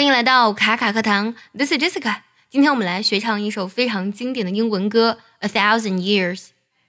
[0.00, 2.20] 欢迎来到卡卡课堂，This is Jessica。
[2.48, 6.38] 今天我们来学唱一首非常经典的英文歌《A Thousand Years》。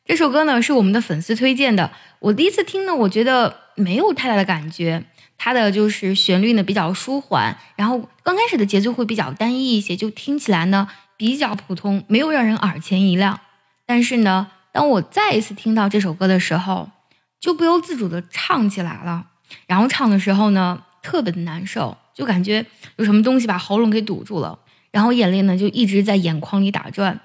[0.06, 1.92] 这首歌呢是我们的粉丝推荐的。
[2.20, 5.04] 我第一次听呢，我觉得没有太大的感觉。
[5.38, 10.88] 它的就是旋律呢比较舒缓，然后刚开始的节奏会比较单一一些，就听起来呢
[11.18, 13.42] 比较普通，没有让人耳前一亮。
[13.86, 16.90] 但是呢，当我再一次听到这首歌的时候，
[17.42, 19.26] 就不由自主的唱起来了。
[19.68, 21.98] 然后唱的时候呢，特别的难受。
[22.14, 22.66] 就感觉
[22.98, 24.58] 有什么东西把喉咙给堵住了，
[24.92, 27.20] 然后眼泪呢就一直在眼眶里打转。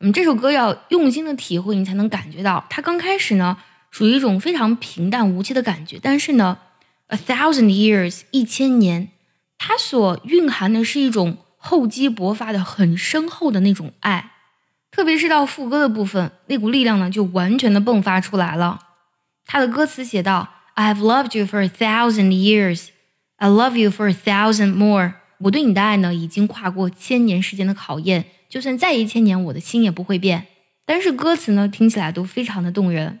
[0.00, 3.56] 嗯，这首歌要用心的体会，你才能感觉到它刚开始呢
[3.90, 6.58] 属于一种非常平淡无奇的感觉，但是呢
[7.06, 9.08] ，a thousand years 一千年，
[9.58, 14.32] 它所蕴含的是一种厚积薄发的很深厚的那种爱，
[14.90, 18.80] 特别是到副歌的部分，那股力量呢就完全的迸发出来了。
[19.46, 22.88] 他的歌词写道：“I have loved you for a thousand years。”
[23.42, 25.14] I love you for a thousand more。
[25.38, 30.46] 我对你的爱呢，已经跨过千年时间的考验，就算再一千年，我的心也不会变。
[30.86, 33.18] 但是歌词呢，听起来都非常的动人，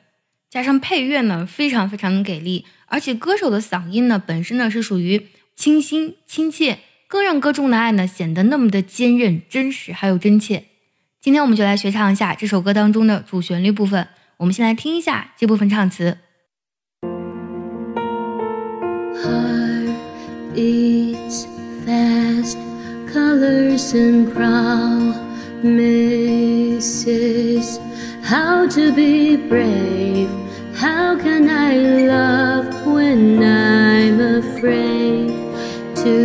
[0.48, 6.78] 加上配乐呢，非常非常的给力，而且歌手的嗓音呢，本身呢是属于清新亲切，
[7.08, 10.66] 更让歌中的爱呢显得那么的坚韧、真实还有真切。
[11.20, 14.06] 今天我们就来学唱一下这首歌当中的主旋律部分。
[14.36, 16.18] 我们先来听一下这部分唱词。
[20.62, 21.38] Beats
[21.84, 22.58] fast,
[23.12, 25.66] colors and promises.
[28.22, 30.30] How to be brave?
[30.84, 31.72] How can I
[32.14, 35.30] love when I'm afraid
[36.04, 36.16] to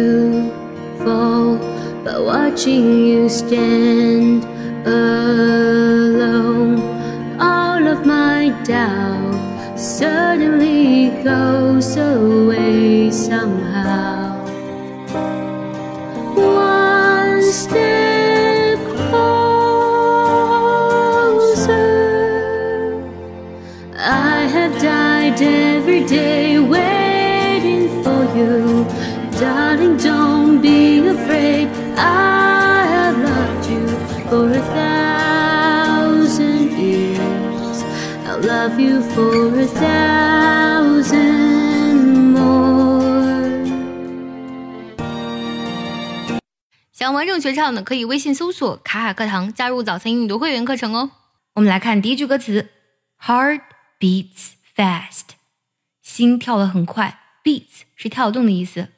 [1.02, 1.58] fall?
[2.06, 4.46] But watching you stand
[4.86, 6.76] alone,
[7.40, 14.27] all of my doubt suddenly goes away somehow.
[34.30, 37.84] For a thousand years.
[38.26, 41.22] I'll love you for a thousand
[42.34, 42.98] more.
[46.92, 51.12] 想完整学唱的，可以微信搜索“卡卡课堂”，加入早餐英语的会员课程哦。
[51.54, 52.68] 我们来看第一句歌词
[53.24, 53.62] ：Heart
[54.00, 55.24] beats fast。
[56.02, 58.90] 心跳的很快，beats 是跳动的意思。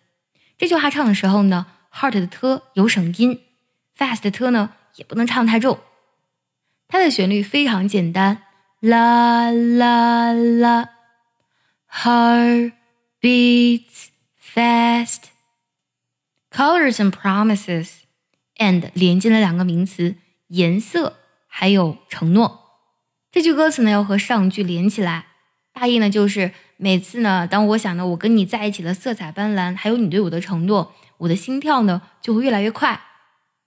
[0.58, 3.42] 这句话唱的时候呢，heart 的 t 有省音
[3.98, 5.80] ，fast 的 t 呢也不能唱太重。
[6.88, 8.44] 它的旋律非常简单，
[8.80, 10.90] 啦啦啦
[11.92, 12.74] ，heart
[13.22, 14.08] beats
[14.42, 17.90] fast，colors and promises
[18.58, 20.16] and 连接了两个名词，
[20.48, 21.18] 颜色
[21.48, 22.60] 还有承诺。
[23.32, 25.28] 这句歌词呢要和上句连起来，
[25.74, 26.52] 大意呢就是。
[26.82, 33.02] 每次呢，当我想到我跟你在一起的色彩斑斓，还有你对我的承诺，我的心跳呢就会越来越快。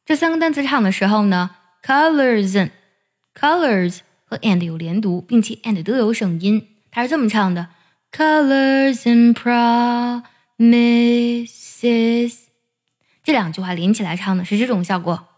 [0.04, 1.50] 这三个单词唱的时候呢
[1.84, 6.66] ，colors，colors 和 and 有连读，并且 and 都有省音。
[6.90, 7.68] 它是这么唱的
[8.10, 9.32] ：colors and
[10.92, 12.38] promises。
[13.22, 15.28] 这两句话连起来唱的是这种效果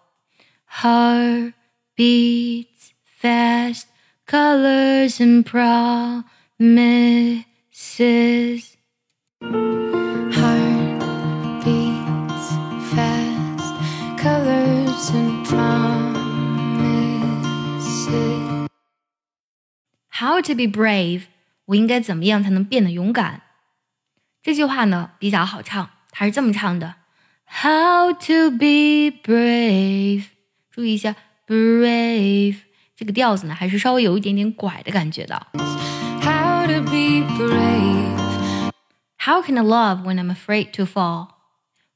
[0.70, 1.52] ：heart
[1.94, 6.24] beats fast，colors and promises。
[20.13, 21.23] how to be brave
[21.65, 23.41] 我应该怎么样才能变得勇敢
[24.41, 26.95] 这句话呢比较好唱它是这么唱的
[27.45, 30.25] how to be brave
[30.71, 31.15] 注意一下
[31.47, 32.57] brave
[32.95, 35.47] 这个调子呢还是稍微有一点点拐的感觉的
[36.69, 38.71] to be brave.
[39.17, 41.29] How can I love when I'm afraid to fall?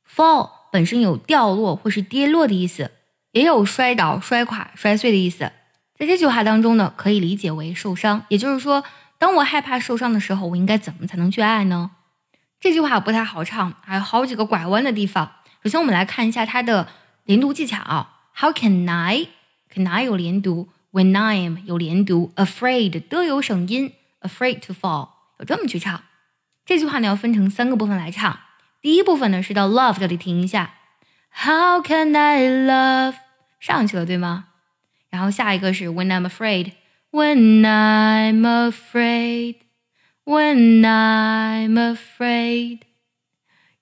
[0.08, 2.90] Fall 本身有掉落或是跌落的意思，
[3.34, 5.52] 也有摔倒、摔垮、摔碎的意思。
[5.99, 8.25] 在这句话当中呢，可以理解为受伤。
[8.29, 8.85] 也就是说，
[9.19, 11.91] 当我害怕受伤的时候，我应该怎么才能去爱呢？
[12.61, 15.33] 这句话不太好唱，还有好几个拐弯的地方。
[15.65, 16.87] 首先，我们来看一下它的
[17.25, 18.07] 连读技巧。
[18.37, 23.93] How can I？Can I 有连读，When I'm 有连读，Afraid 都有省音。
[24.21, 25.09] Afraid to fall，
[25.39, 26.03] 有这么去唱。
[26.65, 28.39] 这句话呢要分成三个部分来唱。
[28.81, 30.75] 第一部分呢是到 love 这里停一下。
[31.31, 33.15] How can I love？
[33.59, 34.45] 上去了对吗？
[35.10, 38.42] 然后下一个是 When I'm afraid，When I'm
[40.26, 42.80] afraid，When I'm afraid。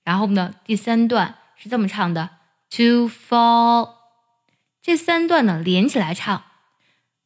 [0.03, 2.29] 然后呢第三段是 是这么唱的：
[2.71, 3.89] To fall。
[4.81, 6.43] 这三段呢连起来唱：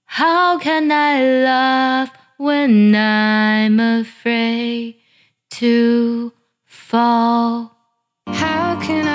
[0.05, 4.95] How can I love when I'm afraid
[5.51, 6.33] to
[6.69, 7.69] fall？
[8.25, 9.08] How can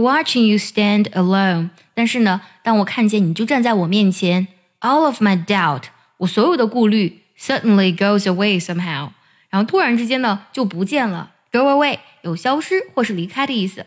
[0.00, 4.48] watching you stand alone，但是呢，当我看见你就站在我面前
[4.80, 5.84] ，all of my doubt，
[6.18, 9.10] 我所有的顾虑 suddenly goes away somehow，
[9.48, 13.86] 然后突然之间呢就不见了，go away 有消失或是离开的意思。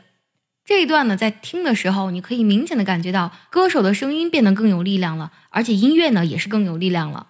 [0.65, 7.27] 这一段呢，在听的时候，你可以明显的感觉到歌手的声音变得更有力量了，而且音乐呢也是更有力量了。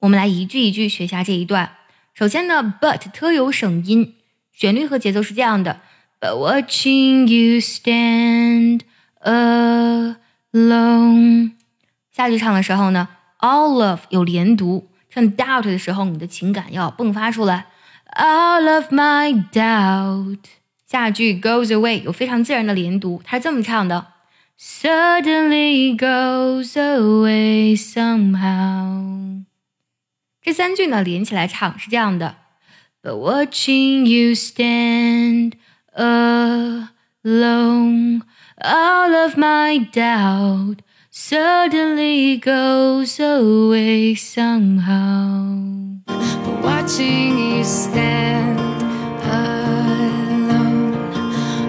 [0.00, 1.72] 我们来一句一句学下这一段。
[2.14, 4.14] 首先呢，but 特有省音，
[4.50, 5.80] 旋律和节奏是这样的。
[6.19, 8.81] But watching you stand
[10.51, 11.51] alone，
[12.11, 13.09] 下句唱的时候呢，
[13.39, 17.65] all of 有连读，唱 doubt 的时候，你的情感要迸发出来。
[18.15, 20.39] All of my doubt，
[20.85, 24.07] 下句 goes away 有非常自然的连读，它是这么唱的：
[24.59, 29.43] Suddenly goes away somehow。
[30.41, 32.35] 这三句呢连起来唱是这样的：
[33.01, 35.53] But watching you stand
[35.95, 38.23] alone,
[38.63, 46.01] all of my doubt suddenly goes away somehow.
[46.07, 48.59] But watching you stand
[49.21, 50.95] alone,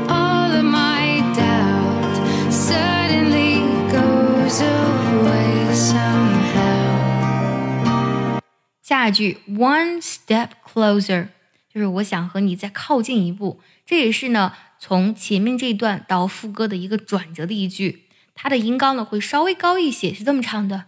[0.08, 3.60] all of my doubt suddenly
[3.92, 8.40] goes away somehow.
[8.82, 11.28] 下句 one step closer
[11.72, 18.05] 就是我想和你再靠近一步， 这也是呢从前面这一段到副歌的一个转折的一句，
[18.35, 20.85] 它的音高呢会稍微高一些，是这么唱的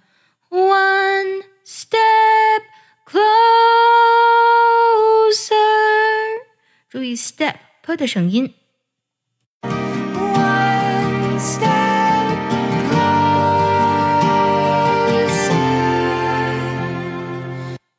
[0.51, 2.62] ：one step
[3.07, 3.25] closer。
[6.88, 8.53] 注意 step p 的声音。
[9.63, 12.38] One step
[12.92, 13.00] closer.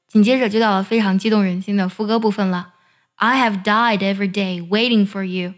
[0.06, 2.74] 紧接着就到了非常激动人心的副歌部分了。
[3.16, 5.54] I have died every day waiting for you。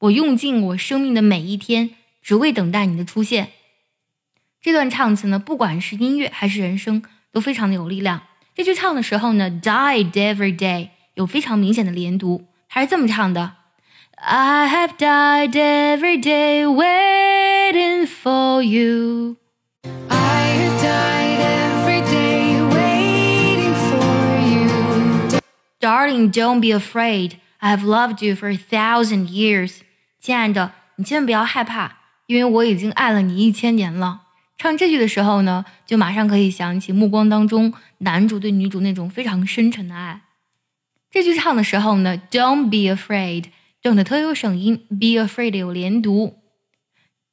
[0.00, 1.90] 我用尽我生命的每一天，
[2.22, 3.52] 只为等待你的出现。
[4.62, 7.02] 这段唱词呢，不管是音乐还是人声，
[7.32, 8.22] 都非常的有力量。
[8.54, 13.54] 这句唱的时候呢，died every day 有非常明显的连读，它是这么唱的
[14.16, 19.36] ：I have died every day waiting for you。
[20.08, 21.69] I have died
[25.80, 27.38] Darling, don't be afraid.
[27.58, 29.78] I have loved you for a thousand years.
[30.20, 31.92] 亲爱的，你千万不要害怕，
[32.26, 34.22] 因为我已经爱了你一千年了。
[34.58, 40.20] 唱这句的时候呢，就马上可以想起《目光》当中男主对女主那种非常深沉的爱。
[41.10, 43.46] 这句唱的时候呢，Don't be afraid。
[43.82, 46.36] Don't 特有省音，be afraid 有连读。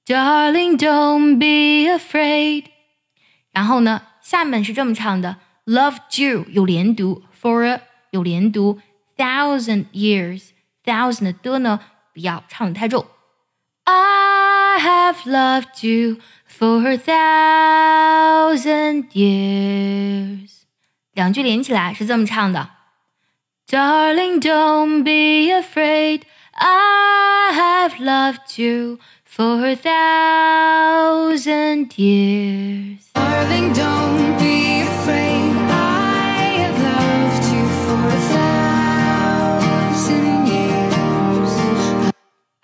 [0.06, 2.64] Darling, don't be afraid。
[3.52, 5.36] 然后呢，下面是这么唱的
[5.66, 8.81] ：Loved you 有连读，for a 有连读，
[9.17, 10.51] thousand years
[10.85, 11.81] thousand 的的呢
[12.13, 13.07] 不要唱的太重。
[13.85, 16.19] I have loved you
[16.49, 16.97] for a
[18.57, 20.63] thousand years。
[21.13, 22.71] 两句连起来是这么唱的：
[23.69, 26.23] Darling, don't be afraid.
[26.53, 31.37] I have loved you for a thousand
[31.97, 33.11] years.
[33.15, 34.66] Darling, don't be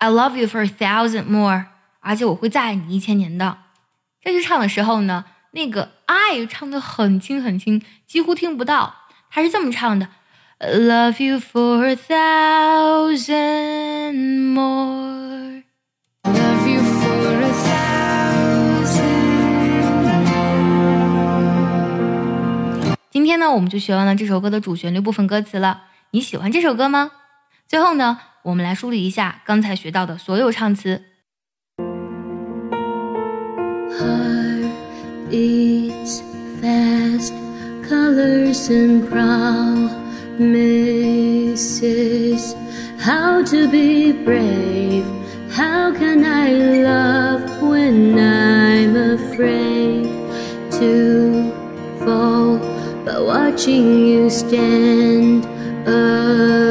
[0.04, 1.64] I love you for a thousand more，
[2.00, 3.56] 而且我会再爱你一千年的。
[4.20, 8.94] 这句唱的时候呢，那个 I 唱的很轻很轻，几乎听不到。
[9.30, 10.08] 他是这么唱的
[10.58, 13.32] ：I love you for a thousand
[14.52, 15.62] more。
[16.24, 19.04] Love you for a thousand.
[23.10, 25.84] 今天呢，我们就学完了这首歌的主旋律部分歌词了。
[26.10, 27.10] 你喜欢这首歌吗？
[27.66, 31.01] 最后呢，我们来梳理一下刚才学到的所有唱词。
[33.99, 34.69] Heart
[35.29, 36.21] beats
[36.61, 37.33] fast,
[37.87, 40.49] colors and promises.
[42.99, 45.05] How to be brave?
[45.51, 46.51] How can I
[46.83, 50.05] love when I'm afraid
[50.79, 51.51] to
[51.99, 52.59] fall?
[53.03, 55.45] But watching you stand
[55.87, 56.62] alone, all of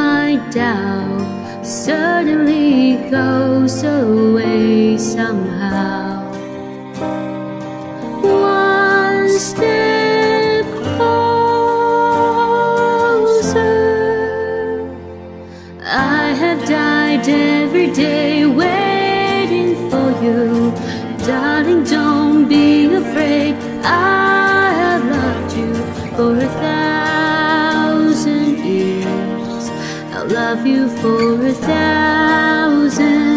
[0.00, 6.24] my doubt suddenly goes away somehow.
[8.22, 12.00] One step closer,
[16.18, 20.42] I have died every day waiting for you.
[21.26, 22.68] Darling, don't be
[23.02, 23.54] afraid,
[23.84, 25.72] I have loved you
[26.16, 26.89] for a thousand.
[30.30, 33.29] Love you for a thousand